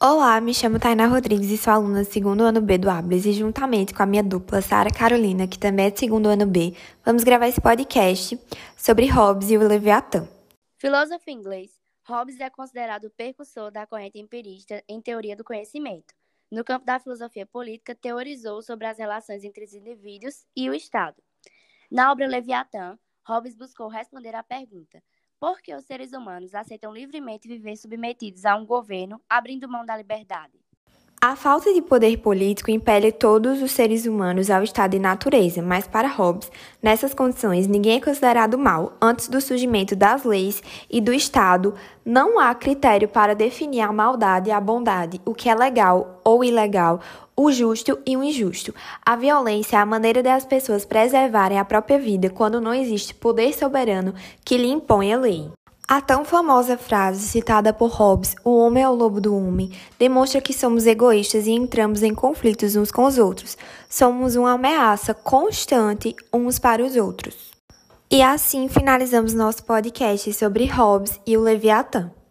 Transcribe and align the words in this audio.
Olá, 0.00 0.40
me 0.40 0.54
chamo 0.54 0.78
Tainá 0.78 1.08
Rodrigues 1.08 1.50
e 1.50 1.58
sou 1.58 1.72
aluna 1.72 2.04
do 2.04 2.08
segundo 2.08 2.44
ano 2.44 2.60
B 2.60 2.78
do 2.78 2.88
Abras 2.88 3.26
e 3.26 3.32
juntamente 3.32 3.92
com 3.92 4.00
a 4.00 4.06
minha 4.06 4.22
dupla 4.22 4.62
Sara 4.62 4.92
Carolina, 4.92 5.48
que 5.48 5.58
também 5.58 5.86
é 5.86 5.90
de 5.90 5.98
segundo 5.98 6.28
ano 6.28 6.46
B, 6.46 6.72
vamos 7.04 7.24
gravar 7.24 7.48
esse 7.48 7.60
podcast 7.60 8.38
sobre 8.76 9.06
Hobbes 9.06 9.50
e 9.50 9.58
o 9.58 9.66
Leviatã. 9.66 10.28
Filósofo 10.76 11.28
inglês, 11.28 11.72
Hobbes 12.06 12.38
é 12.38 12.48
considerado 12.48 13.06
o 13.06 13.10
precursor 13.10 13.72
da 13.72 13.88
corrente 13.88 14.20
empirista 14.20 14.84
em 14.88 15.02
teoria 15.02 15.34
do 15.34 15.42
conhecimento. 15.42 16.14
No 16.48 16.62
campo 16.62 16.86
da 16.86 17.00
filosofia 17.00 17.44
política, 17.44 17.92
teorizou 17.92 18.62
sobre 18.62 18.86
as 18.86 18.98
relações 18.98 19.42
entre 19.42 19.64
os 19.64 19.74
indivíduos 19.74 20.46
e 20.54 20.70
o 20.70 20.74
Estado. 20.74 21.20
Na 21.90 22.12
obra 22.12 22.28
Leviatã, 22.28 22.96
Hobbes 23.26 23.56
buscou 23.56 23.88
responder 23.88 24.36
à 24.36 24.44
pergunta: 24.44 25.02
por 25.40 25.60
que 25.60 25.74
os 25.74 25.84
seres 25.84 26.12
humanos 26.12 26.54
aceitam 26.54 26.92
livremente 26.92 27.48
viver 27.48 27.76
submetidos 27.76 28.44
a 28.44 28.56
um 28.56 28.66
governo, 28.66 29.20
abrindo 29.28 29.68
mão 29.68 29.84
da 29.84 29.96
liberdade? 29.96 30.58
A 31.20 31.34
falta 31.34 31.74
de 31.74 31.82
poder 31.82 32.18
político 32.18 32.70
impele 32.70 33.10
todos 33.10 33.60
os 33.60 33.72
seres 33.72 34.06
humanos 34.06 34.50
ao 34.50 34.62
estado 34.62 34.92
de 34.92 35.00
natureza, 35.00 35.60
mas 35.60 35.84
para 35.84 36.06
Hobbes, 36.06 36.48
nessas 36.80 37.12
condições, 37.12 37.66
ninguém 37.66 37.96
é 37.96 38.00
considerado 38.00 38.56
mal. 38.56 38.92
Antes 39.02 39.26
do 39.26 39.40
surgimento 39.40 39.96
das 39.96 40.22
leis 40.22 40.62
e 40.88 41.00
do 41.00 41.12
Estado, 41.12 41.74
não 42.04 42.38
há 42.38 42.54
critério 42.54 43.08
para 43.08 43.34
definir 43.34 43.80
a 43.80 43.92
maldade 43.92 44.48
e 44.48 44.52
a 44.52 44.60
bondade, 44.60 45.20
o 45.24 45.34
que 45.34 45.48
é 45.48 45.56
legal 45.56 46.20
ou 46.22 46.44
ilegal, 46.44 47.00
o 47.36 47.50
justo 47.50 47.98
e 48.06 48.16
o 48.16 48.22
injusto. 48.22 48.72
A 49.04 49.16
violência 49.16 49.76
é 49.76 49.80
a 49.80 49.86
maneira 49.86 50.22
das 50.22 50.44
pessoas 50.44 50.84
preservarem 50.84 51.58
a 51.58 51.64
própria 51.64 51.98
vida 51.98 52.30
quando 52.30 52.60
não 52.60 52.72
existe 52.72 53.12
poder 53.12 53.52
soberano 53.54 54.14
que 54.44 54.56
lhe 54.56 54.68
impõe 54.68 55.12
a 55.12 55.18
lei. 55.18 55.50
A 55.90 56.02
tão 56.02 56.22
famosa 56.22 56.76
frase 56.76 57.26
citada 57.26 57.72
por 57.72 57.88
Hobbes, 57.88 58.36
o 58.44 58.58
homem 58.58 58.82
é 58.82 58.88
o 58.88 58.94
lobo 58.94 59.22
do 59.22 59.34
homem, 59.34 59.72
demonstra 59.98 60.38
que 60.38 60.52
somos 60.52 60.86
egoístas 60.86 61.46
e 61.46 61.52
entramos 61.52 62.02
em 62.02 62.14
conflitos 62.14 62.76
uns 62.76 62.92
com 62.92 63.06
os 63.06 63.16
outros. 63.16 63.56
Somos 63.88 64.36
uma 64.36 64.52
ameaça 64.52 65.14
constante 65.14 66.14
uns 66.30 66.58
para 66.58 66.84
os 66.84 66.94
outros. 66.94 67.52
E 68.10 68.20
assim 68.20 68.68
finalizamos 68.68 69.32
nosso 69.32 69.64
podcast 69.64 70.30
sobre 70.34 70.66
Hobbes 70.66 71.18
e 71.26 71.38
o 71.38 71.40
Leviatã. 71.40 72.10